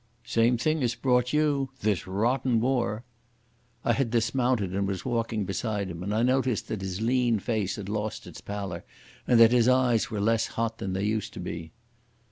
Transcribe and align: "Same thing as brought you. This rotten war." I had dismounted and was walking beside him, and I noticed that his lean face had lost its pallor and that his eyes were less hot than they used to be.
"Same 0.25 0.57
thing 0.57 0.81
as 0.81 0.95
brought 0.95 1.31
you. 1.31 1.69
This 1.81 2.07
rotten 2.07 2.59
war." 2.59 3.03
I 3.85 3.93
had 3.93 4.09
dismounted 4.09 4.73
and 4.73 4.87
was 4.87 5.05
walking 5.05 5.45
beside 5.45 5.91
him, 5.91 6.01
and 6.01 6.11
I 6.11 6.23
noticed 6.23 6.69
that 6.69 6.81
his 6.81 7.01
lean 7.01 7.37
face 7.37 7.75
had 7.75 7.87
lost 7.87 8.25
its 8.25 8.41
pallor 8.41 8.83
and 9.27 9.39
that 9.39 9.51
his 9.51 9.67
eyes 9.67 10.09
were 10.09 10.19
less 10.19 10.47
hot 10.57 10.79
than 10.79 10.93
they 10.93 11.03
used 11.05 11.33
to 11.33 11.39
be. 11.39 11.71